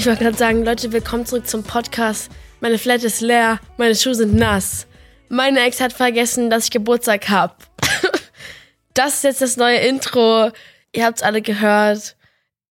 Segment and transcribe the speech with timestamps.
[0.00, 2.30] Ich wollte gerade sagen, Leute, willkommen zurück zum Podcast.
[2.60, 4.86] Meine Flat ist leer, meine Schuhe sind nass.
[5.28, 7.54] Meine Ex hat vergessen, dass ich Geburtstag habe.
[8.94, 10.52] das ist jetzt das neue Intro.
[10.94, 12.16] Ihr habt es alle gehört.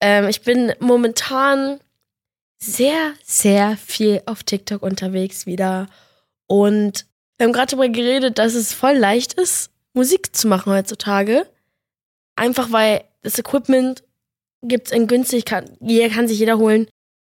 [0.02, 1.80] Ähm, ich bin momentan
[2.58, 5.86] sehr, sehr viel auf TikTok unterwegs wieder.
[6.48, 7.06] Und
[7.38, 11.46] wir haben gerade darüber geredet, dass es voll leicht ist, Musik zu machen heutzutage.
[12.36, 14.02] Einfach weil das Equipment
[14.64, 16.88] gibt es in günstig, kann, jeder kann sich jeder holen.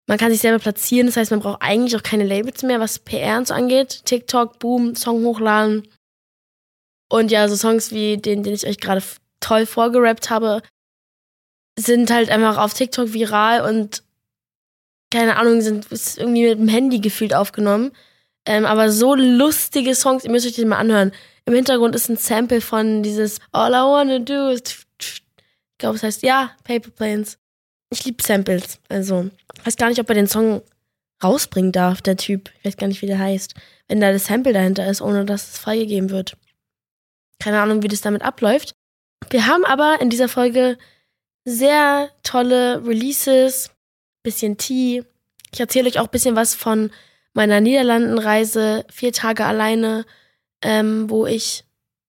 [0.08, 3.00] Man kann sich selber platzieren, das heißt, man braucht eigentlich auch keine Labels mehr, was
[3.00, 4.02] PR und so angeht.
[4.06, 5.88] TikTok, Boom, Song hochladen.
[7.10, 9.04] Und ja, so Songs wie den, den ich euch gerade
[9.40, 10.62] toll vorgerappt habe,
[11.78, 14.04] sind halt einfach auf TikTok viral und
[15.12, 15.88] keine Ahnung, sind
[16.18, 17.92] irgendwie mit dem Handy gefühlt aufgenommen.
[18.46, 21.12] Ähm, aber so lustige Songs, ihr müsst euch die mal anhören.
[21.46, 24.86] Im Hintergrund ist ein Sample von dieses All I Wanna Do is.
[25.00, 25.24] Ich
[25.78, 27.38] glaube, es heißt ja, Paper Planes.
[27.94, 28.80] Ich liebe Samples.
[28.88, 30.62] Also, ich weiß gar nicht, ob er den Song
[31.22, 32.50] rausbringen darf, der Typ.
[32.60, 33.54] Ich weiß gar nicht, wie der heißt.
[33.88, 36.38] Wenn da das Sample dahinter ist, ohne dass es freigegeben wird.
[37.40, 38.74] Keine Ahnung, wie das damit abläuft.
[39.30, 40.78] Wir haben aber in dieser Folge
[41.44, 43.72] sehr tolle Releases,
[44.24, 45.04] bisschen Tea.
[45.54, 46.92] Ich erzähle euch auch ein bisschen was von
[47.34, 50.06] meiner Niederlandenreise, vier Tage alleine,
[50.62, 51.66] ähm, wo ich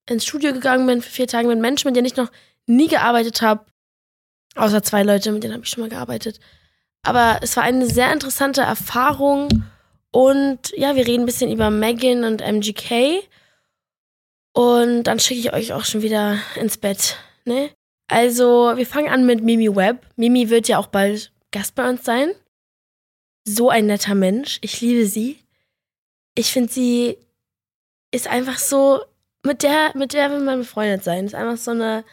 [0.08, 2.30] ins Studio gegangen bin für vier Tage mit Menschen, mit denen ich noch
[2.66, 3.64] nie gearbeitet habe.
[4.54, 6.38] Außer zwei Leute, mit denen habe ich schon mal gearbeitet.
[7.02, 9.64] Aber es war eine sehr interessante Erfahrung.
[10.10, 13.22] Und ja, wir reden ein bisschen über Megan und MGK.
[14.52, 17.16] Und dann schicke ich euch auch schon wieder ins Bett.
[17.44, 17.70] Ne?
[18.08, 20.06] Also, wir fangen an mit Mimi Webb.
[20.16, 22.32] Mimi wird ja auch bald Gast bei uns sein.
[23.44, 24.58] So ein netter Mensch.
[24.60, 25.38] Ich liebe sie.
[26.34, 27.16] Ich finde, sie
[28.10, 29.00] ist einfach so,
[29.42, 31.24] mit der, mit der will man befreundet sein.
[31.24, 32.04] Ist einfach so eine,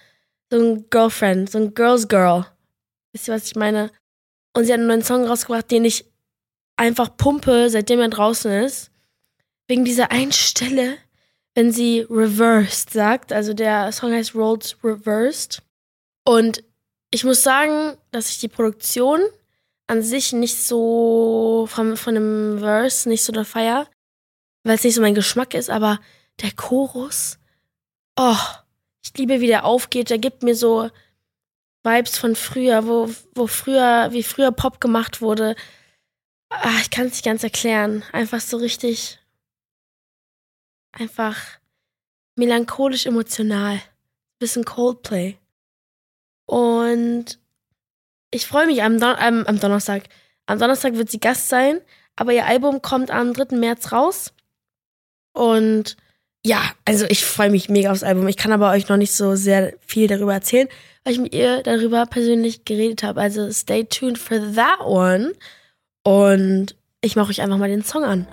[0.49, 2.45] so ein Girlfriend, so ein Girls Girl.
[3.11, 3.91] Wisst ihr, was ich meine?
[4.53, 6.05] Und sie hat einen neuen Song rausgebracht, den ich
[6.75, 8.91] einfach pumpe, seitdem er draußen ist.
[9.67, 10.97] Wegen dieser einen Stelle,
[11.55, 13.31] wenn sie reversed sagt.
[13.31, 15.61] Also der Song heißt Roads Reversed.
[16.25, 16.63] Und
[17.11, 19.19] ich muss sagen, dass ich die Produktion
[19.87, 23.87] an sich nicht so von, von dem Verse nicht so der feier,
[24.63, 25.99] weil es nicht so mein Geschmack ist, aber
[26.41, 27.39] der Chorus,
[28.15, 28.37] oh,
[29.03, 30.09] ich liebe, wie der aufgeht.
[30.09, 30.89] Der gibt mir so
[31.83, 35.55] Vibes von früher, wo, wo früher, wie früher Pop gemacht wurde.
[36.49, 38.03] Ach, ich kann es nicht ganz erklären.
[38.11, 39.19] Einfach so richtig,
[40.91, 41.37] einfach
[42.35, 43.81] melancholisch emotional.
[44.39, 45.37] Bisschen Coldplay.
[46.45, 47.39] Und
[48.31, 50.03] ich freue mich am, Don ähm, am Donnerstag.
[50.45, 51.81] Am Donnerstag wird sie Gast sein,
[52.15, 53.55] aber ihr Album kommt am 3.
[53.55, 54.33] März raus.
[55.33, 55.95] Und
[56.45, 58.27] ja, also ich freue mich mega aufs Album.
[58.27, 60.69] Ich kann aber euch noch nicht so sehr viel darüber erzählen,
[61.03, 63.19] weil ich mit ihr darüber persönlich geredet habe.
[63.19, 65.33] Also stay tuned for that one.
[66.03, 68.27] Und ich mache euch einfach mal den Song an.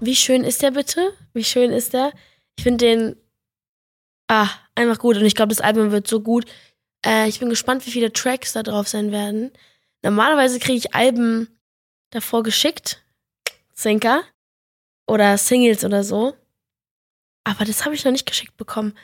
[0.00, 1.12] Wie schön ist der bitte?
[1.32, 2.12] Wie schön ist der?
[2.56, 3.16] Ich finde den
[4.42, 6.46] ah, einfach gut und ich glaube, das Album wird so gut.
[7.04, 9.52] Äh, ich bin gespannt, wie viele Tracks da drauf sein werden.
[10.02, 11.48] Normalerweise kriege ich Alben
[12.10, 13.02] davor geschickt,
[13.72, 14.22] Zinker
[15.06, 16.34] oder Singles oder so.
[17.44, 18.96] Aber das habe ich noch nicht geschickt bekommen.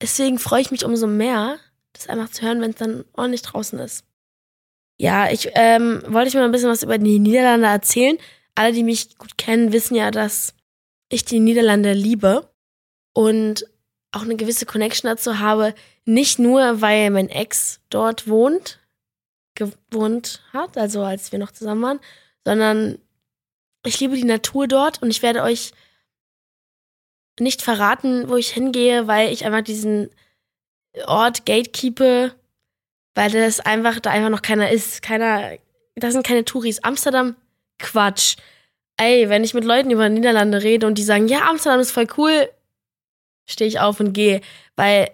[0.00, 1.58] Deswegen freue ich mich umso mehr,
[1.92, 4.04] das einfach zu hören, wenn es dann ordentlich draußen ist.
[4.98, 8.18] Ja, ich ähm, wollte ich mal ein bisschen was über die Niederlande erzählen
[8.54, 10.54] alle, die mich gut kennen, wissen ja, dass
[11.08, 12.50] ich die Niederlande liebe
[13.12, 13.66] und
[14.12, 15.74] auch eine gewisse Connection dazu habe.
[16.04, 18.78] Nicht nur, weil mein Ex dort wohnt,
[19.54, 22.00] gewohnt hat, also als wir noch zusammen waren,
[22.44, 22.98] sondern
[23.84, 25.72] ich liebe die Natur dort und ich werde euch
[27.40, 30.10] nicht verraten, wo ich hingehe, weil ich einfach diesen
[31.06, 32.34] Ort gatekeepe,
[33.14, 35.02] weil das einfach da einfach noch keiner ist.
[35.02, 35.56] Keiner,
[35.94, 36.84] da sind keine Touris.
[36.84, 37.36] Amsterdam
[37.78, 38.36] Quatsch.
[38.98, 42.06] Ey, wenn ich mit Leuten über Niederlande rede und die sagen, ja, Amsterdam ist voll
[42.16, 42.48] cool,
[43.46, 44.40] stehe ich auf und gehe.
[44.76, 45.10] Weil,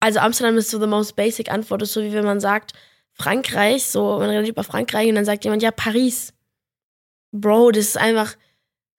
[0.00, 2.72] also Amsterdam ist so the most basic Antwort, ist so wie wenn man sagt,
[3.12, 6.32] Frankreich, so, man redet über Frankreich und dann sagt jemand, ja, Paris.
[7.32, 8.36] Bro, das ist einfach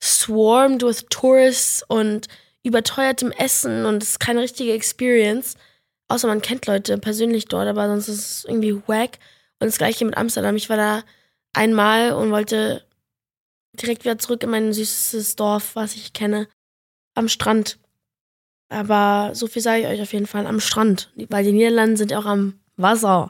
[0.02, 2.28] swarmed with tourists und
[2.64, 5.56] überteuertem Essen und es ist keine richtige Experience.
[6.08, 9.18] Außer man kennt Leute persönlich dort, aber sonst ist es irgendwie wack.
[9.60, 10.56] Und das gleiche mit Amsterdam.
[10.56, 11.04] Ich war da
[11.54, 12.86] einmal und wollte
[13.74, 16.48] direkt wieder zurück in mein süßes Dorf, was ich kenne,
[17.16, 17.80] am Strand.
[18.72, 22.12] Aber so viel sage ich euch auf jeden Fall am Strand, weil die Niederlande sind
[22.12, 23.30] ja auch am Wasser,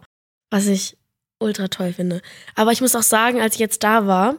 [0.52, 0.98] was ich
[1.40, 2.22] ultra toll finde.
[2.54, 4.36] Aber ich muss auch sagen, als ich jetzt da war,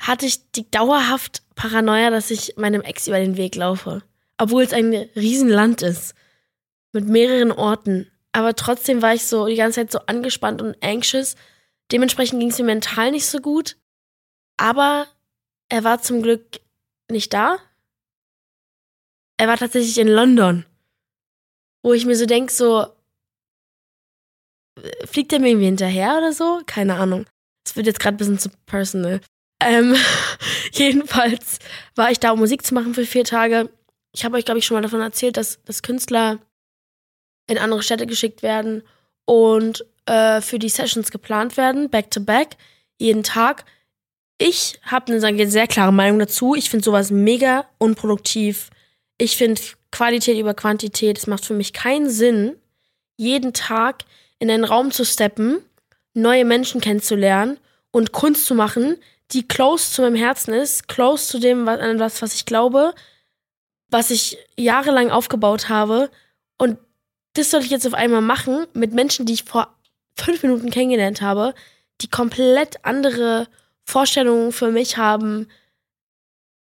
[0.00, 4.02] hatte ich die dauerhaft Paranoia, dass ich meinem Ex über den Weg laufe.
[4.38, 6.14] Obwohl es ein Riesenland ist.
[6.92, 8.10] Mit mehreren Orten.
[8.32, 11.36] Aber trotzdem war ich so die ganze Zeit so angespannt und anxious.
[11.92, 13.76] Dementsprechend ging es mir mental nicht so gut.
[14.56, 15.06] Aber
[15.68, 16.60] er war zum Glück
[17.10, 17.58] nicht da.
[19.42, 20.64] Er war tatsächlich in London.
[21.82, 22.86] Wo ich mir so denke, so,
[25.04, 26.60] fliegt er mir irgendwie hinterher oder so?
[26.64, 27.26] Keine Ahnung.
[27.66, 29.20] Es wird jetzt gerade ein bisschen zu personal.
[29.60, 29.96] Ähm,
[30.74, 31.58] jedenfalls
[31.96, 33.68] war ich da, um Musik zu machen für vier Tage.
[34.14, 36.38] Ich habe euch, glaube ich, schon mal davon erzählt, dass, dass Künstler
[37.48, 38.84] in andere Städte geschickt werden
[39.24, 42.58] und äh, für die Sessions geplant werden, back to back,
[42.96, 43.64] jeden Tag.
[44.38, 46.54] Ich habe eine sehr klare Meinung dazu.
[46.54, 48.70] Ich finde sowas mega unproduktiv.
[49.18, 49.60] Ich finde
[49.90, 51.18] Qualität über Quantität.
[51.18, 52.56] Es macht für mich keinen Sinn,
[53.16, 54.04] jeden Tag
[54.38, 55.58] in einen Raum zu steppen,
[56.14, 57.58] neue Menschen kennenzulernen
[57.92, 58.96] und Kunst zu machen,
[59.30, 62.94] die close zu meinem Herzen ist, close zu dem, was, was ich glaube,
[63.88, 66.10] was ich jahrelang aufgebaut habe.
[66.58, 66.78] Und
[67.34, 69.74] das soll ich jetzt auf einmal machen mit Menschen, die ich vor
[70.18, 71.54] fünf Minuten kennengelernt habe,
[72.00, 73.46] die komplett andere
[73.84, 75.48] Vorstellungen für mich haben.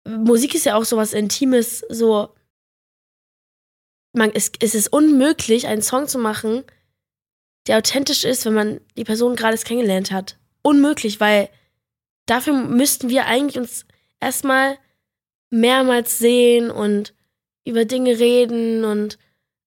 [0.06, 2.34] Musik ist ja auch sowas Intimes, so.
[4.18, 6.64] Man, es, es ist unmöglich, einen Song zu machen,
[7.68, 10.36] der authentisch ist, wenn man die Person gerade kennengelernt hat.
[10.62, 11.48] Unmöglich, weil
[12.26, 13.86] dafür müssten wir eigentlich uns
[14.18, 14.76] erstmal
[15.50, 17.14] mehrmals sehen und
[17.64, 19.18] über Dinge reden und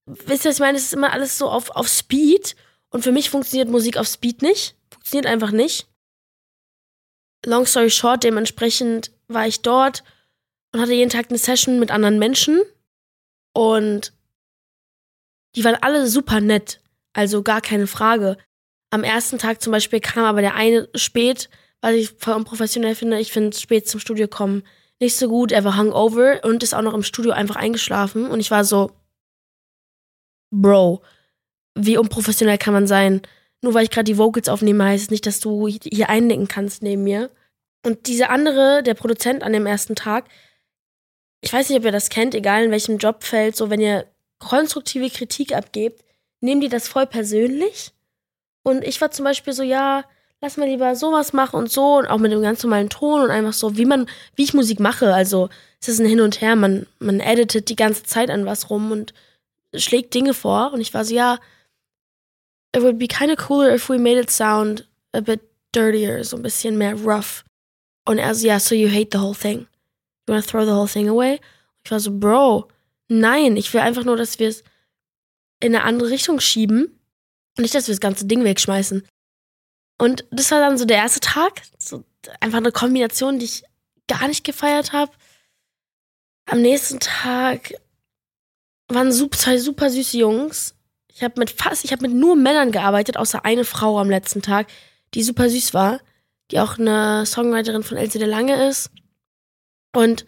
[0.06, 0.77] wisst ihr, was ich meine?
[0.77, 2.57] Es ist immer alles so auf, auf Speed
[2.89, 4.75] und für mich funktioniert Musik auf Speed nicht.
[4.92, 5.88] Funktioniert einfach nicht.
[7.45, 10.03] Long story short, dementsprechend war ich dort
[10.74, 12.62] und hatte jeden Tag eine Session mit anderen Menschen
[13.53, 14.12] und
[15.56, 16.81] die waren alle super nett.
[17.13, 18.38] Also gar keine Frage.
[18.89, 21.50] Am ersten Tag zum Beispiel kam aber der eine spät,
[21.81, 23.19] was ich voll unprofessionell finde.
[23.19, 24.63] Ich finde spät zum Studio kommen
[25.00, 25.51] nicht so gut.
[25.51, 28.30] Er war hungover und ist auch noch im Studio einfach eingeschlafen.
[28.30, 28.92] Und ich war so,
[30.53, 31.01] Bro,
[31.75, 33.21] wie unprofessionell kann man sein?
[33.62, 36.83] Nur weil ich gerade die Vocals aufnehme, heißt es nicht, dass du hier einnicken kannst
[36.83, 37.30] neben mir.
[37.86, 40.25] Und dieser andere, der Produzent an dem ersten Tag,
[41.42, 44.06] ich weiß nicht, ob ihr das kennt, egal in welchem Jobfeld, so wenn ihr
[44.42, 46.04] konstruktive Kritik abgebt,
[46.42, 47.92] nehmen die das voll persönlich.
[48.64, 50.04] Und ich war zum Beispiel so, ja,
[50.42, 53.32] lass mal lieber sowas machen und so und auch mit dem ganz normalen Ton und
[53.32, 55.14] einfach so, wie man, wie ich Musik mache.
[55.14, 55.50] Also
[55.80, 58.92] es ist ein Hin und Her, man, man editet die ganze Zeit an was rum
[58.92, 59.14] und
[59.74, 60.74] schlägt Dinge vor.
[60.74, 61.40] Und ich war so, ja,
[62.76, 65.42] it would be kind of cooler if we made it sound a bit
[65.74, 67.44] dirtier, so ein bisschen mehr rough.
[68.06, 69.68] Und er so, ja, so you hate the whole thing.
[70.28, 71.40] You wanna throw the whole thing away?
[71.84, 72.68] Ich war so, Bro,
[73.12, 74.63] nein, ich will einfach nur, dass wir es
[75.60, 76.98] in eine andere Richtung schieben
[77.58, 79.06] nicht, dass wir das ganze Ding wegschmeißen.
[79.98, 82.04] Und das war dann so der erste Tag, so
[82.40, 83.63] einfach eine Kombination, die ich
[84.08, 85.12] gar nicht gefeiert habe.
[86.46, 87.74] Am nächsten Tag
[88.88, 90.75] waren super, zwei super süße Jungs.
[91.08, 94.42] Ich habe mit fast, ich habe mit nur Männern gearbeitet, außer eine Frau am letzten
[94.42, 94.68] Tag,
[95.13, 96.00] die super süß war,
[96.50, 98.90] die auch eine Songwriterin von Else de Lange ist.
[99.94, 100.25] Und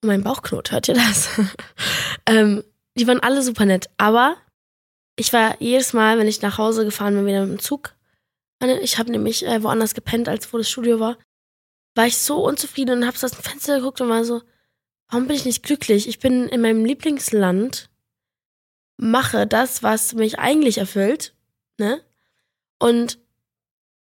[0.00, 1.28] mein Bauchknot, hört ihr das?
[2.32, 2.64] ähm,
[2.96, 4.36] die waren alle super nett, aber
[5.16, 7.94] ich war jedes Mal, wenn ich nach Hause gefahren bin, wieder mit dem Zug.
[8.82, 11.18] Ich habe nämlich äh, woanders gepennt, als wo das Studio war.
[11.94, 14.42] War ich so unzufrieden und habe so aus dem Fenster geguckt und war so,
[15.08, 16.08] warum bin ich nicht glücklich?
[16.08, 17.90] Ich bin in meinem Lieblingsland,
[18.96, 21.34] mache das, was mich eigentlich erfüllt,
[21.78, 22.00] ne?
[22.78, 23.18] Und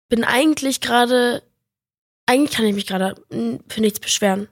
[0.08, 1.42] bin eigentlich gerade,
[2.26, 3.14] eigentlich kann ich mich gerade
[3.68, 4.48] für nichts beschweren.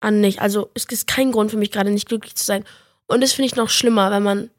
[0.00, 0.40] An nicht.
[0.40, 2.64] Also es ist kein Grund für mich gerade nicht glücklich zu sein.
[3.10, 4.50] Und das finde ich noch schlimmer, wenn man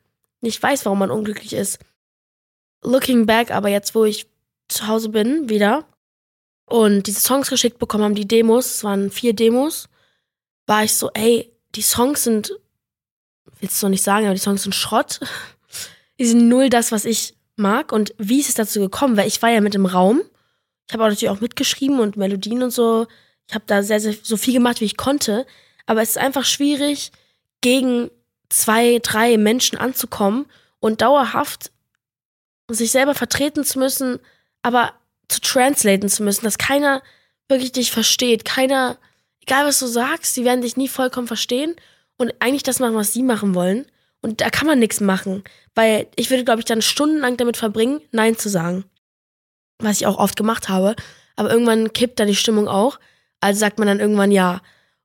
[0.42, 1.80] nicht weiß, warum man unglücklich ist.
[2.84, 4.28] Looking back, aber jetzt, wo ich
[4.68, 5.86] zu Hause bin, wieder,
[6.66, 9.88] und diese Songs geschickt bekommen haben, die Demos, es waren vier Demos,
[10.68, 12.54] war ich so, ey, die Songs sind,
[13.60, 15.20] willst du noch nicht sagen, aber die Songs sind Schrott.
[16.20, 17.92] Die sind null das, was ich mag.
[17.92, 19.18] Und wie ist es dazu gekommen?
[19.18, 20.22] Weil ich war ja mit im Raum.
[20.88, 23.08] Ich habe auch natürlich auch mitgeschrieben und Melodien und so.
[23.48, 25.48] Ich habe da sehr, sehr so viel gemacht, wie ich konnte.
[25.88, 27.12] Aber es ist einfach schwierig,
[27.62, 28.12] gegen
[28.52, 30.46] zwei, drei Menschen anzukommen
[30.80, 31.72] und dauerhaft
[32.70, 34.20] sich selber vertreten zu müssen,
[34.62, 34.94] aber
[35.28, 37.02] zu translaten zu müssen, dass keiner
[37.48, 38.46] wirklich dich versteht.
[38.46, 38.98] Keiner,
[39.42, 41.76] egal was du sagst, die werden dich nie vollkommen verstehen
[42.18, 43.86] und eigentlich das machen, was sie machen wollen.
[44.22, 45.44] Und da kann man nichts machen,
[45.74, 48.86] weil ich würde, glaube ich, dann stundenlang damit verbringen, Nein zu sagen.
[49.80, 50.96] Was ich auch oft gemacht habe.
[51.36, 53.00] Aber irgendwann kippt da die Stimmung auch.
[53.40, 54.62] Also sagt man dann irgendwann Ja.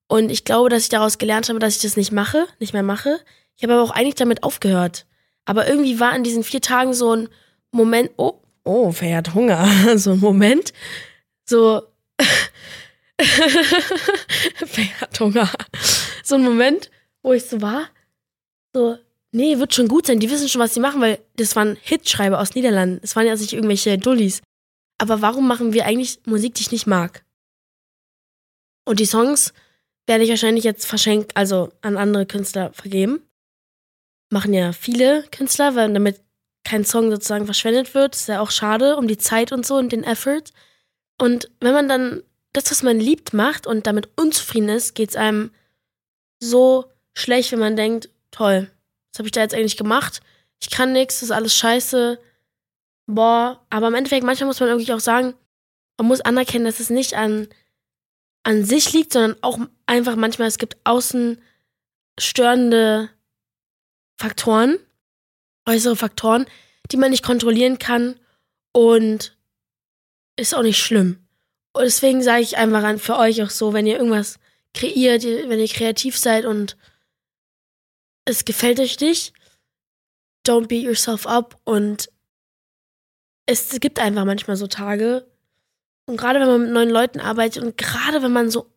[0.09, 2.83] Und ich glaube, dass ich daraus gelernt habe, dass ich das nicht mache, nicht mehr
[2.83, 3.21] mache.
[3.57, 5.07] Ich habe aber auch eigentlich damit aufgehört.
[5.45, 7.29] Aber irgendwie war in diesen vier Tagen so ein
[7.73, 9.69] Moment, oh, oh, wer Hunger?
[9.99, 10.73] so ein Moment,
[11.49, 11.83] so,
[13.19, 15.51] Wer Hunger?
[16.23, 16.91] So ein Moment,
[17.23, 17.89] wo ich so war,
[18.75, 18.99] so,
[19.33, 22.39] nee, wird schon gut sein, die wissen schon, was sie machen, weil das waren Hitschreiber
[22.41, 23.01] aus Niederlanden.
[23.03, 24.43] Es waren ja nicht irgendwelche Dullis.
[24.99, 27.25] Aber warum machen wir eigentlich Musik, die ich nicht mag?
[28.85, 29.53] Und die Songs
[30.07, 33.23] werde ich wahrscheinlich jetzt verschenkt, also an andere Künstler vergeben.
[34.31, 36.21] Machen ja viele Künstler, weil damit
[36.65, 38.15] kein Song sozusagen verschwendet wird.
[38.15, 40.45] Ist ja auch schade um die Zeit und so und den Effort.
[41.19, 42.23] Und wenn man dann
[42.53, 45.51] das, was man liebt, macht und damit unzufrieden ist, geht es einem
[46.41, 48.71] so schlecht, wenn man denkt, toll,
[49.13, 50.21] was habe ich da jetzt eigentlich gemacht?
[50.61, 52.19] Ich kann nichts, das ist alles scheiße.
[53.07, 55.35] Boah, aber im Endeffekt, manchmal muss man irgendwie auch sagen,
[55.99, 57.49] man muss anerkennen, dass es nicht an,
[58.47, 61.43] an sich liegt, sondern auch einfach manchmal, es gibt außen
[62.17, 63.11] störende
[64.17, 64.79] Faktoren,
[65.69, 66.47] äußere Faktoren,
[66.93, 68.21] die man nicht kontrollieren kann
[68.73, 69.37] und
[70.37, 71.26] ist auch nicht schlimm.
[71.73, 74.38] Und deswegen sage ich einfach für euch auch so, wenn ihr irgendwas
[74.75, 76.76] kreiert, wenn ihr kreativ seid und
[78.26, 79.33] es gefällt euch nicht,
[80.47, 82.12] don't beat yourself up und
[83.47, 85.26] es gibt einfach manchmal so Tage
[86.07, 88.71] und gerade wenn man mit neuen Leuten arbeitet und gerade wenn man so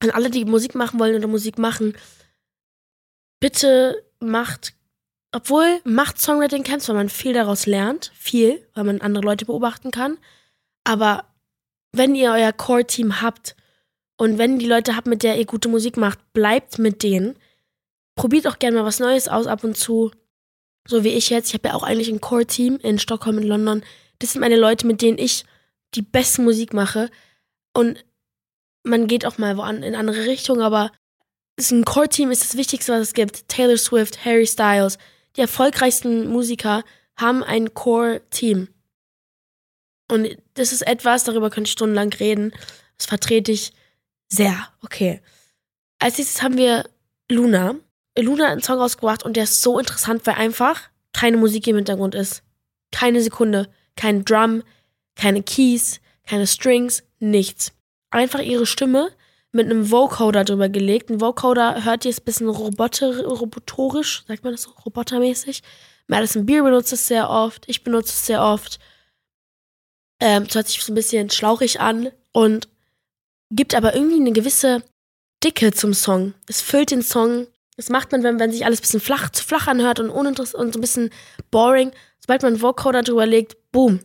[0.00, 1.96] an alle, die Musik machen wollen oder Musik machen,
[3.40, 4.74] bitte macht
[5.32, 9.90] obwohl macht Songwriting Camps, weil man viel daraus lernt, viel, weil man andere Leute beobachten
[9.90, 10.18] kann.
[10.84, 11.24] Aber
[11.92, 13.56] wenn ihr euer Core-Team habt
[14.18, 17.36] und wenn die Leute habt, mit der ihr gute Musik macht, bleibt mit denen.
[18.14, 20.10] Probiert auch gerne mal was Neues aus ab und zu.
[20.86, 21.48] So wie ich jetzt.
[21.48, 23.82] Ich habe ja auch eigentlich ein Core-Team in Stockholm und London.
[24.18, 25.46] Das sind meine Leute, mit denen ich
[25.94, 27.10] die beste Musik mache.
[27.74, 28.04] Und
[28.84, 30.90] man geht auch mal woan in andere Richtungen, aber
[31.58, 33.48] ein Core-Team ist das Wichtigste, was es gibt.
[33.48, 34.98] Taylor Swift, Harry Styles,
[35.36, 36.82] die erfolgreichsten Musiker
[37.16, 38.68] haben ein Core-Team.
[40.10, 42.52] Und das ist etwas, darüber könnte ich stundenlang reden.
[42.98, 43.72] Das vertrete ich
[44.28, 44.68] sehr.
[44.82, 45.20] Okay.
[45.98, 46.88] Als nächstes haben wir
[47.30, 47.76] Luna.
[48.18, 50.82] Luna hat einen Song rausgebracht und der ist so interessant, weil einfach
[51.12, 52.42] keine Musik im Hintergrund ist.
[52.90, 53.70] Keine Sekunde.
[53.96, 54.62] Kein Drum,
[55.16, 57.72] keine Keys, keine Strings, nichts.
[58.10, 59.10] Einfach ihre Stimme
[59.52, 61.10] mit einem Vocoder drüber gelegt.
[61.10, 65.62] Ein Vocoder hört ihr ist ein bisschen roboter, robotorisch, sagt man das so, robotermäßig.
[66.06, 68.78] Madison Beer benutzt es sehr oft, ich benutze es sehr oft.
[70.20, 72.68] Ähm, es hört sich so ein bisschen schlauchig an und
[73.50, 74.82] gibt aber irgendwie eine gewisse
[75.44, 76.34] Dicke zum Song.
[76.46, 77.46] Es füllt den Song.
[77.76, 80.62] Das macht man, wenn, wenn sich alles ein bisschen flach, zu flach anhört und uninteressant
[80.62, 81.10] und so ein bisschen
[81.50, 81.92] boring.
[82.20, 84.00] Sobald man einen Vocoder drüber legt, boom,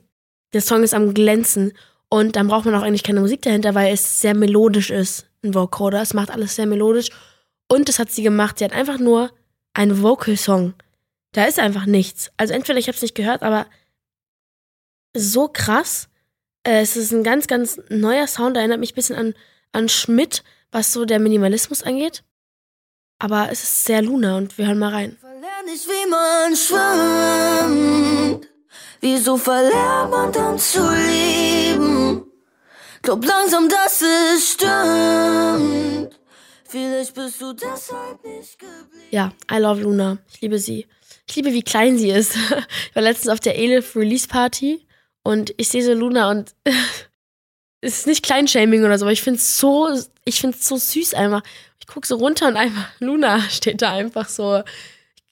[0.53, 1.73] der Song ist am Glänzen.
[2.09, 5.53] Und dann braucht man auch eigentlich keine Musik dahinter, weil es sehr melodisch ist ein
[5.53, 6.01] Vocoder.
[6.01, 7.09] Es macht alles sehr melodisch.
[7.67, 8.59] Und das hat sie gemacht.
[8.59, 9.31] Sie hat einfach nur
[9.73, 10.73] einen Vocal-Song.
[11.33, 12.31] Da ist einfach nichts.
[12.37, 13.67] Also entweder ich habe es nicht gehört, aber
[15.15, 16.09] so krass.
[16.63, 18.57] Äh, es ist ein ganz, ganz neuer Sound.
[18.57, 19.33] Erinnert mich ein bisschen an,
[19.71, 22.23] an Schmidt, was so der Minimalismus angeht.
[23.19, 25.17] Aber es ist sehr Luna und wir hören mal rein.
[25.19, 28.47] Verlern ich, wie man schwimmt.
[29.01, 32.23] Wieso verlernt man dann zu lieben?
[33.01, 36.19] Glaub langsam, dass es stimmt.
[36.67, 39.07] Vielleicht bist du deshalb nicht geblieben.
[39.11, 40.17] Ja, I love Luna.
[40.29, 40.85] Ich liebe sie.
[41.29, 42.35] Ich liebe, wie klein sie ist.
[42.89, 44.85] Ich war letztens auf der Elif Release Party
[45.23, 46.55] und ich sehe so Luna und
[47.81, 49.87] es ist nicht Kleinshaming oder so, aber ich finde es so,
[50.25, 51.43] ich finde so süß einfach.
[51.79, 54.63] Ich gucke so runter und einfach, Luna steht da einfach so.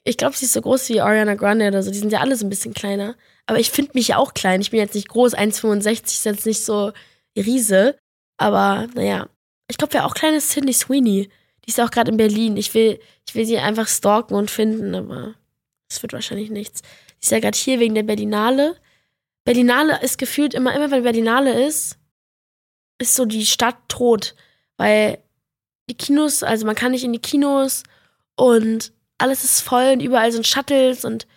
[0.08, 1.90] Ich glaube, sie ist so groß wie Ariana Grande oder so.
[1.92, 3.16] Die sind ja alle so ein bisschen kleiner.
[3.48, 4.62] Aber ich finde mich ja auch klein.
[4.62, 5.36] Ich bin jetzt nicht groß.
[5.36, 6.94] 1,65 ist jetzt nicht so
[7.36, 7.98] Riese.
[8.38, 9.28] Aber naja,
[9.68, 11.30] ich glaube, wer auch klein ist, Sydney Sweeney.
[11.66, 12.56] Die ist ja auch gerade in Berlin.
[12.56, 15.34] Ich will, ich will sie einfach stalken und finden, aber
[15.90, 16.82] es wird wahrscheinlich nichts.
[16.82, 18.76] Die ist ja gerade hier wegen der Berlinale.
[19.44, 21.98] Berlinale ist gefühlt immer, immer wenn Berlinale ist,
[23.00, 24.36] ist so die Stadt tot.
[24.78, 25.18] Weil
[25.90, 27.84] die Kinos, also man kann nicht in die Kinos
[28.36, 31.28] und alles ist voll und überall sind Shuttles und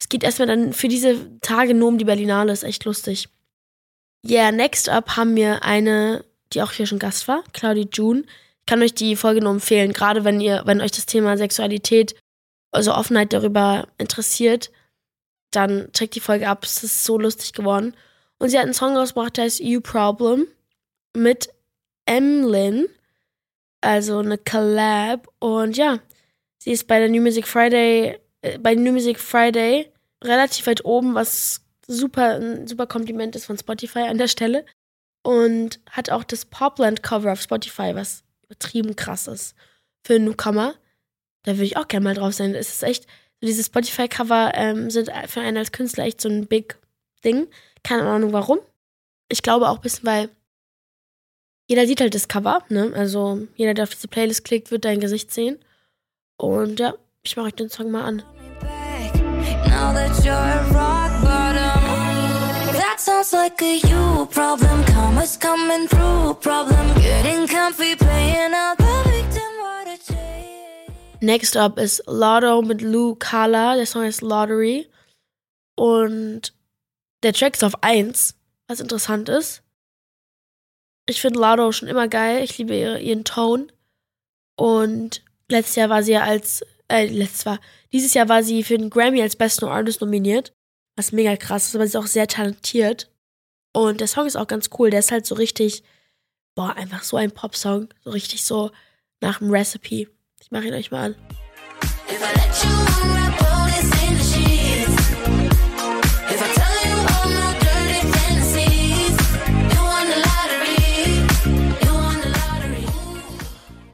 [0.00, 3.28] es geht erstmal dann für diese Tage nur um die Berlinale, ist echt lustig.
[4.28, 8.22] Yeah, next up haben wir eine, die auch hier schon Gast war, Claudia June.
[8.22, 12.14] Ich kann euch die Folge nur empfehlen, gerade wenn ihr, wenn euch das Thema Sexualität,
[12.72, 14.70] also Offenheit darüber interessiert,
[15.50, 16.64] dann checkt die Folge ab.
[16.64, 17.94] Es ist so lustig geworden.
[18.38, 20.46] Und sie hat einen Song rausgebracht, der heißt You Problem
[21.16, 21.48] mit
[22.04, 22.86] Emlyn,
[23.80, 25.28] also eine Collab.
[25.38, 26.00] Und ja,
[26.66, 29.90] sie ist bei der New Music Friday, äh, bei New Music Friday
[30.22, 34.66] relativ weit oben, was super, ein super Kompliment ist von Spotify an der Stelle.
[35.22, 39.54] Und hat auch das Popland-Cover auf Spotify, was übertrieben krass ist
[40.04, 40.74] für einen Newcomer.
[41.42, 42.54] Da würde ich auch gerne mal drauf sein.
[42.54, 43.06] Es ist echt,
[43.42, 46.78] diese Spotify-Cover ähm, sind für einen als Künstler echt so ein Big
[47.24, 47.48] Ding.
[47.82, 48.58] Keine Ahnung warum.
[49.28, 50.30] Ich glaube auch ein bisschen, weil
[51.68, 52.92] jeder sieht halt das Cover, ne?
[52.94, 55.58] Also jeder, der auf diese Playlist klickt, wird dein Gesicht sehen.
[56.38, 58.22] Und ja, ich mache euch den Song mal an.
[59.68, 61.82] Now that you're rock bottom
[62.72, 69.10] That sounds like a you problem Commas coming through problem Getting comfy playing out the
[69.10, 69.96] victim what a
[71.20, 73.76] Next up ist Lotto mit Lou Kala.
[73.76, 74.88] Der Song heißt Lottery.
[75.74, 76.54] Und
[77.22, 78.34] der Track ist auf 1,
[78.68, 79.62] was interessant ist.
[81.06, 82.42] Ich finde Lotto schon immer geil.
[82.42, 83.70] Ich liebe ihre, ihren Ton.
[84.56, 87.60] Und letztes Jahr war sie ja als, äh, letztes war,
[87.92, 90.52] dieses Jahr war sie für den Grammy als Best New Artist nominiert.
[90.96, 93.10] Was mega krass ist, aber sie ist auch sehr talentiert.
[93.72, 94.90] Und der Song ist auch ganz cool.
[94.90, 95.82] Der ist halt so richtig,
[96.54, 97.88] boah, einfach so ein Pop-Song.
[98.02, 98.70] So richtig so
[99.20, 100.08] nach dem Recipe.
[100.40, 102.95] Ich mache ihn euch mal an.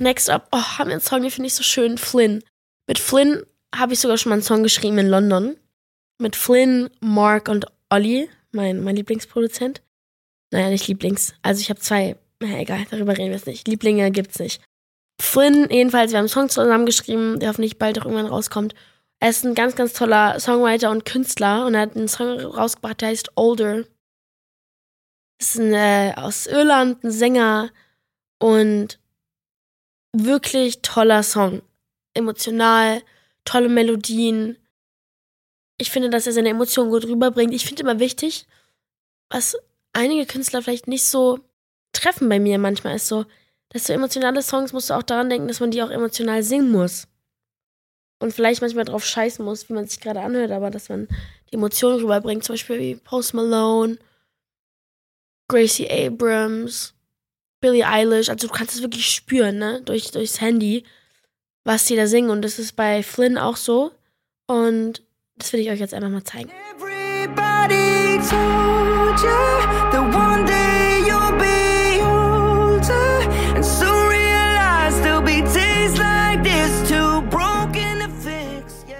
[0.03, 2.43] Next up, oh, haben wir einen Song, den finde ich so schön, Flynn.
[2.89, 5.57] Mit Flynn habe ich sogar schon mal einen Song geschrieben in London.
[6.19, 9.81] Mit Flynn, Mark und Ollie, mein, mein Lieblingsproduzent.
[10.51, 11.35] Naja, nicht Lieblings.
[11.43, 13.69] Also ich habe zwei, naja, egal, darüber reden wir jetzt nicht.
[13.69, 14.61] Lieblinge gibt's nicht.
[15.21, 18.75] Flynn, jedenfalls, wir haben einen Song zusammengeschrieben, der hoffentlich bald auch irgendwann rauskommt.
[19.21, 23.01] Er ist ein ganz, ganz toller Songwriter und Künstler und er hat einen Song rausgebracht,
[23.01, 23.85] der heißt Older.
[25.39, 27.71] Das ist ein, äh, aus Irland, ein Sänger
[28.41, 28.99] und
[30.13, 31.63] wirklich toller Song.
[32.15, 33.03] Emotional,
[33.45, 34.57] tolle Melodien.
[35.79, 37.55] Ich finde, dass er seine Emotionen gut rüberbringt.
[37.55, 38.47] Ich finde immer wichtig,
[39.31, 39.57] was
[39.93, 41.41] einige Künstler vielleicht nicht so
[41.93, 43.25] treffen bei mir manchmal ist so,
[43.71, 46.71] dass so emotionale Songs musst du auch daran denken, dass man die auch emotional singen
[46.71, 47.09] muss.
[48.19, 51.09] Und vielleicht manchmal drauf scheißen muss, wie man sich gerade anhört, aber dass man
[51.51, 53.99] die Emotionen rüberbringt, zum Beispiel wie Post Malone,
[55.49, 56.95] Gracie Abrams,
[57.63, 60.85] Billie Eilish, also du kannst es wirklich spüren, ne, durch, durchs Handy,
[61.65, 62.29] was die da singen.
[62.29, 63.93] Und das ist bei Flynn auch so.
[64.47, 65.03] Und
[65.37, 66.51] das will ich euch jetzt einfach mal zeigen.
[66.77, 69.39] Everybody told you
[69.93, 77.23] the one day you'll be older and soon realize there'll be days like this too
[77.31, 78.97] broken to fix, yeah.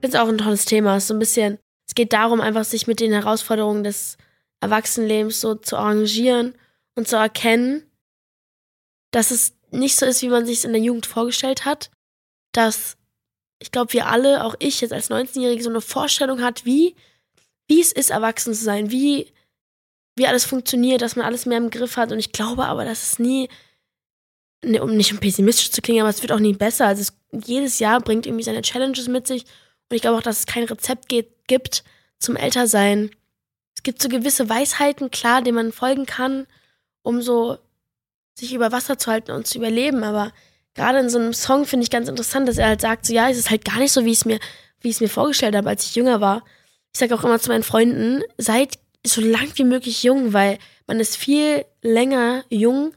[0.00, 3.00] Das ist auch ein tolles Thema, so ein bisschen, es geht darum, einfach sich mit
[3.00, 4.16] den Herausforderungen des
[4.60, 6.54] Erwachsenenlebens so zu arrangieren
[6.94, 7.82] und zu erkennen,
[9.10, 11.90] dass es nicht so ist, wie man sich es in der Jugend vorgestellt hat,
[12.52, 12.96] dass
[13.58, 16.94] ich glaube, wir alle, auch ich jetzt als 19-Jährige, so eine Vorstellung hat, wie,
[17.66, 19.32] wie es ist, erwachsen zu sein, wie,
[20.16, 22.12] wie alles funktioniert, dass man alles mehr im Griff hat.
[22.12, 23.48] Und ich glaube aber, dass es nie,
[24.64, 26.86] ne, um nicht um pessimistisch zu klingen, aber es wird auch nie besser.
[26.86, 27.12] Also es,
[27.46, 29.42] jedes Jahr bringt irgendwie seine Challenges mit sich.
[29.90, 31.82] Und ich glaube auch, dass es kein Rezept geht, gibt
[32.20, 33.10] zum Ältersein.
[33.74, 36.46] Es gibt so gewisse Weisheiten, klar, denen man folgen kann,
[37.02, 37.58] um so
[38.38, 40.04] sich über Wasser zu halten und zu überleben.
[40.04, 40.32] Aber
[40.74, 43.28] gerade in so einem Song finde ich ganz interessant, dass er halt sagt, so ja,
[43.28, 44.38] es ist halt gar nicht so, wie ich es mir,
[44.80, 46.44] wie ich es mir vorgestellt habe, als ich jünger war.
[46.92, 51.00] Ich sage auch immer zu meinen Freunden, seid so lang wie möglich jung, weil man
[51.00, 52.94] ist viel länger jung,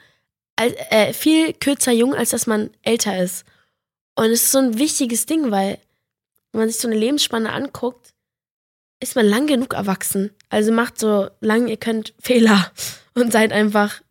[0.55, 3.45] als, äh, viel kürzer jung, als dass man älter ist.
[4.15, 5.79] Und es ist so ein wichtiges Ding, weil
[6.51, 8.13] wenn man sich so eine Lebensspanne anguckt,
[8.99, 10.31] ist man lang genug erwachsen.
[10.49, 12.71] Also macht so lang ihr könnt Fehler
[13.13, 14.01] und seid einfach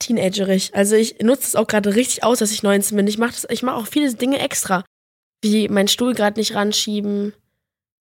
[0.00, 0.74] teenagerig.
[0.74, 3.06] Also ich nutze es auch gerade richtig aus, dass ich 19 bin.
[3.06, 4.84] Ich mache ich mache auch viele Dinge extra,
[5.42, 7.32] wie meinen Stuhl gerade nicht ranschieben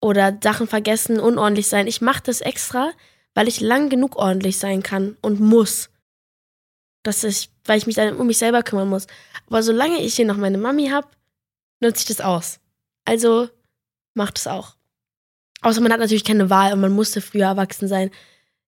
[0.01, 1.88] oder Sachen vergessen, unordentlich sein.
[1.88, 2.91] Ich mache das extra,
[3.35, 5.89] weil ich lang genug ordentlich sein kann und muss.
[7.03, 9.07] Dass ich, weil ich mich dann um mich selber kümmern muss.
[9.47, 11.07] Aber solange ich hier noch meine Mami habe,
[11.79, 12.59] nutze ich das aus.
[13.05, 13.49] Also
[14.13, 14.75] macht es auch.
[15.62, 18.12] Außer man hat natürlich keine Wahl und man musste früher erwachsen sein.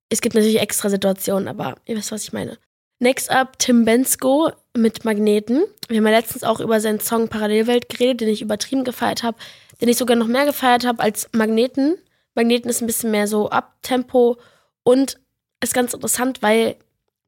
[0.09, 2.57] Es gibt natürlich extra Situationen, aber ihr wisst, was ich meine.
[3.01, 5.63] Next up Tim Bensko mit Magneten.
[5.87, 9.39] Wir haben ja letztens auch über seinen Song Parallelwelt geredet, den ich übertrieben gefeiert habe,
[9.81, 11.97] den ich sogar noch mehr gefeiert habe als Magneten.
[12.35, 14.37] Magneten ist ein bisschen mehr so Abtempo
[14.83, 15.19] und
[15.63, 16.75] ist ganz interessant, weil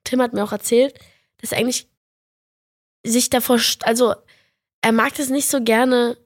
[0.03, 0.93] Tim hat mir auch erzählt,
[1.41, 1.87] dass er eigentlich
[3.03, 4.13] sich davor, also
[4.81, 6.17] er mag es nicht so gerne,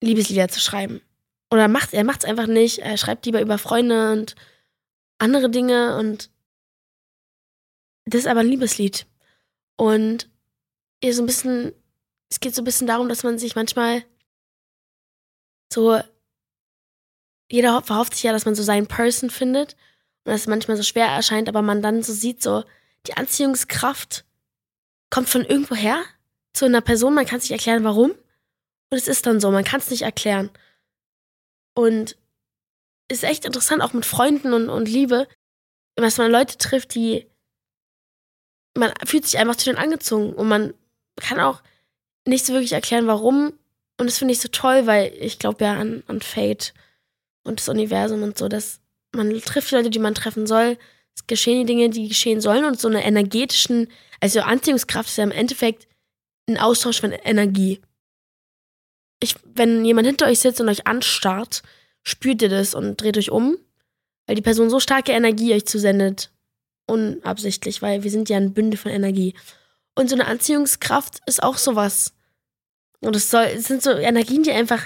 [0.00, 1.00] Liebeslieder zu schreiben.
[1.52, 2.80] Oder macht, er macht es einfach nicht.
[2.80, 4.34] Er schreibt lieber über Freunde und
[5.18, 6.31] andere Dinge und
[8.04, 9.06] das ist aber ein Liebeslied.
[9.76, 10.28] Und
[11.02, 11.72] ihr so ein bisschen,
[12.30, 14.04] es geht so ein bisschen darum, dass man sich manchmal
[15.72, 16.00] so,
[17.50, 19.74] jeder verhofft sich ja, dass man so seinen Person findet
[20.24, 22.64] und dass es manchmal so schwer erscheint, aber man dann so sieht, so,
[23.06, 24.24] die Anziehungskraft
[25.10, 26.02] kommt von irgendwo her
[26.52, 28.10] zu einer Person, man kann sich erklären, warum.
[28.10, 30.50] Und es ist dann so, man kann es nicht erklären.
[31.74, 32.16] Und
[33.10, 35.26] ist echt interessant, auch mit Freunden und, und Liebe,
[35.96, 37.26] dass man Leute trifft, die
[38.76, 40.74] man fühlt sich einfach zu denen angezogen und man
[41.16, 41.62] kann auch
[42.26, 43.52] nicht so wirklich erklären, warum.
[43.98, 46.72] Und das finde ich so toll, weil ich glaube ja an, an Fate
[47.44, 48.80] und das Universum und so, dass
[49.14, 50.78] man trifft die Leute, die man treffen soll.
[51.14, 53.88] Es geschehen die Dinge, die geschehen sollen und so eine energetischen,
[54.20, 55.86] also Anziehungskraft ist ja im Endeffekt
[56.48, 57.80] ein Austausch von Energie.
[59.20, 61.62] Ich, wenn jemand hinter euch sitzt und euch anstarrt,
[62.02, 63.58] spürt ihr das und dreht euch um,
[64.26, 66.31] weil die Person so starke Energie euch zusendet.
[66.86, 69.34] Unabsichtlich, weil wir sind ja ein Bündel von Energie.
[69.94, 72.14] Und so eine Anziehungskraft ist auch sowas.
[73.00, 74.84] Und es, sind so Energien, die einfach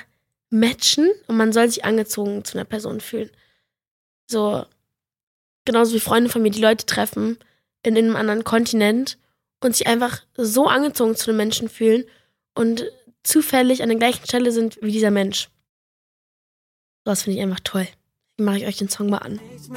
[0.50, 3.30] matchen und man soll sich angezogen zu einer Person fühlen.
[4.26, 4.64] So,
[5.64, 7.38] genauso wie Freunde von mir, die Leute treffen
[7.82, 9.18] in einem anderen Kontinent
[9.60, 12.04] und sich einfach so angezogen zu einem Menschen fühlen
[12.54, 12.84] und
[13.22, 15.50] zufällig an der gleichen Stelle sind wie dieser Mensch.
[17.04, 17.86] Das finde ich einfach toll.
[18.38, 19.40] Mache ich euch den Song mal an.
[19.54, 19.70] Ich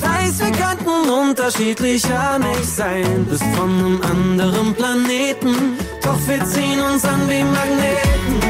[0.00, 3.26] weiß, wir könnten unterschiedlicher nicht sein.
[3.28, 5.76] Bist von einem anderen Planeten.
[6.00, 8.40] Doch wir ziehen uns an wie Magneten.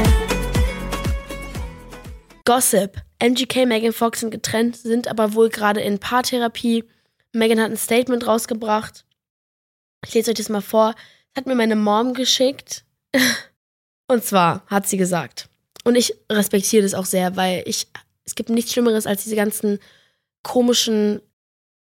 [2.45, 3.01] Gossip.
[3.19, 6.83] MGK, Megan Fox sind getrennt, sind aber wohl gerade in Paartherapie.
[7.31, 9.03] Megan hat ein Statement rausgebracht.
[10.05, 10.93] Ich lese euch das mal vor.
[11.35, 12.85] Hat mir meine Mom geschickt.
[14.07, 15.49] Und zwar hat sie gesagt,
[15.85, 17.87] und ich respektiere das auch sehr, weil ich,
[18.25, 19.79] es gibt nichts Schlimmeres als diese ganzen
[20.43, 21.21] komischen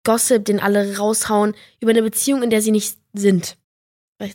[0.04, 3.56] Gossip, den alle raushauen, über eine Beziehung, in der sie nicht sind.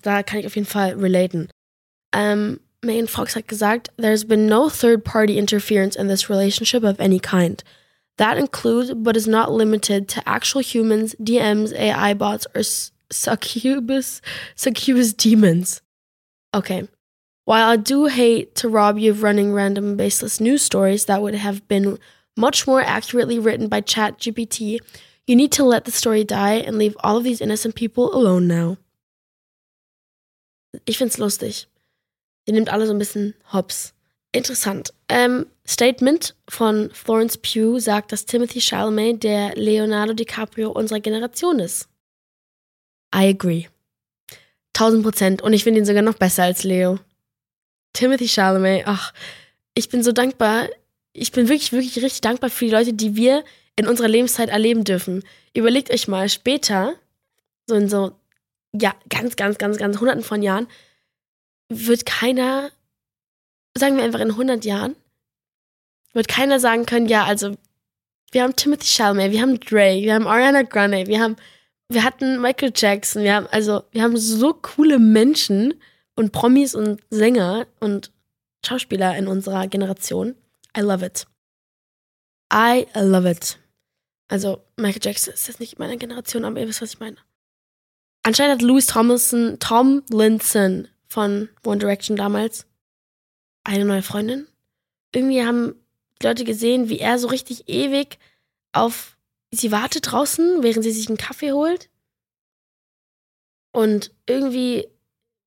[0.02, 1.50] Da kann ich auf jeden Fall relaten.
[2.14, 7.00] Ähm, Megan Fox hat gesagt, There's been no third party interference in this relationship of
[7.00, 7.64] any kind.
[8.18, 12.62] That includes, but is not limited to actual humans, DMs, AI bots, or
[13.12, 14.22] succubus,
[14.56, 15.82] succubus demons.
[16.54, 16.88] Okay.
[17.52, 21.36] While I do hate to rob you of running random baseless news stories that would
[21.36, 22.00] have been
[22.38, 24.80] much more accurately written by ChatGPT,
[25.28, 28.48] you need to let the story die and leave all of these innocent people alone
[28.48, 28.78] now.
[30.86, 31.68] Ich find's lustig.
[32.48, 33.92] Die nimmt alle so ein bisschen hops.
[34.32, 34.94] Interessant.
[35.10, 41.90] Ähm, Statement von Florence Pugh sagt, dass Timothy Chalamet der Leonardo DiCaprio unserer Generation ist.
[43.14, 43.68] I agree.
[44.74, 45.42] 1000 Prozent.
[45.42, 47.00] Und ich finde ihn sogar noch besser als Leo.
[47.94, 49.14] Timothy Chalamet, ach,
[49.76, 50.68] ich bin so dankbar.
[51.14, 53.44] Ich bin wirklich, wirklich richtig dankbar für die Leute, die wir
[53.76, 55.24] in unserer Lebenszeit erleben dürfen.
[55.54, 56.96] Überlegt euch mal, später,
[57.68, 58.14] so in so,
[58.74, 60.68] ja, ganz, ganz, ganz, ganz hunderten von Jahren,
[61.70, 62.70] wird keiner,
[63.78, 64.96] sagen wir einfach in 100 Jahren,
[66.14, 67.56] wird keiner sagen können, ja, also,
[68.32, 71.36] wir haben Timothy Chalamet, wir haben Dre, wir haben Ariana Grande, wir haben,
[71.90, 75.74] wir hatten Michael Jackson, wir haben, also, wir haben so coole Menschen
[76.16, 78.12] und Promis und Sänger und
[78.66, 80.36] Schauspieler in unserer Generation.
[80.78, 81.26] I love it.
[82.54, 83.58] I love it.
[84.28, 87.18] Also, Michael Jackson ist jetzt nicht meiner Generation, aber ihr wisst, was ich meine.
[88.24, 92.66] Anscheinend hat Louis Tomlinson, Tomlinson von One Direction damals
[93.64, 94.48] eine neue Freundin.
[95.14, 95.76] Irgendwie haben
[96.22, 98.20] Leute gesehen, wie er so richtig ewig
[98.72, 99.18] auf
[99.52, 101.90] sie wartet draußen, während sie sich einen Kaffee holt.
[103.74, 104.88] Und irgendwie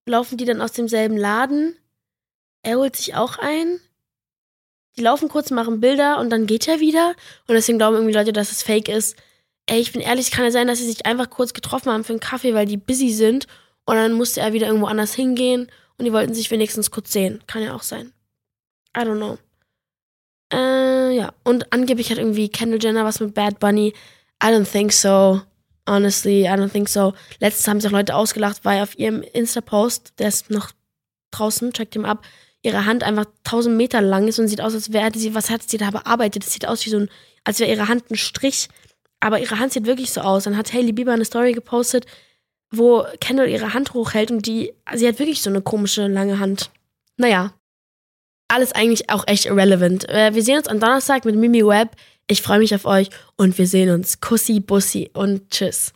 [0.07, 1.77] laufen die dann aus demselben Laden.
[2.63, 3.81] Er holt sich auch ein.
[4.97, 7.15] Die laufen kurz, machen Bilder und dann geht er wieder.
[7.49, 9.17] Und deswegen glauben irgendwie Leute, dass es fake ist.
[9.67, 12.13] Ey, ich bin ehrlich, kann ja sein, dass sie sich einfach kurz getroffen haben für
[12.13, 13.47] einen Kaffee, weil die busy sind
[13.87, 17.43] und dann musste er wieder irgendwo anders hingehen und die wollten sich wenigstens kurz sehen.
[17.47, 18.13] Kann ja auch sein.
[18.97, 19.39] I don't know.
[20.53, 21.33] Äh, ja.
[21.45, 23.95] Und angeblich hat irgendwie Kendall Jenner was mit Bad Bunny.
[24.43, 25.41] I don't think so.
[25.89, 27.13] Honestly, I don't think so.
[27.41, 30.71] Letztens haben sich auch Leute ausgelacht, weil auf ihrem Insta-Post, der ist noch
[31.31, 32.25] draußen, checkt ihm ab,
[32.63, 35.63] ihre Hand einfach 1000 Meter lang ist und sieht aus, als wäre sie, was hat
[35.63, 36.45] sie da bearbeitet?
[36.45, 37.11] Es sieht aus wie so ein,
[37.45, 38.69] als wäre ihre Hand ein Strich.
[39.21, 40.45] Aber ihre Hand sieht wirklich so aus.
[40.45, 42.07] Dann hat Hailey Bieber eine Story gepostet,
[42.71, 46.71] wo Kendall ihre Hand hochhält und die, sie hat wirklich so eine komische lange Hand.
[47.17, 47.53] Naja,
[48.49, 50.09] alles eigentlich auch echt irrelevant.
[50.09, 51.97] Äh, wir sehen uns am Donnerstag mit Mimi Webb.
[52.27, 54.21] Ich freue mich auf euch und wir sehen uns.
[54.21, 55.93] Kussi, Bussi und tschüss.